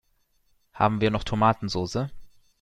[0.73, 2.09] Haben wir noch Tomatensoße?